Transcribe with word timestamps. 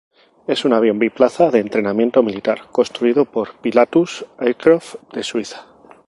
Es 0.47 0.65
un 0.65 0.73
avión 0.73 0.97
biplaza 0.97 1.51
de 1.51 1.59
entrenamiento 1.59 2.23
militar 2.23 2.69
construido 2.71 3.25
por 3.25 3.57
Pilatus 3.59 4.25
Aircraft, 4.39 4.95
de 5.13 5.21
Suiza. 5.21 5.67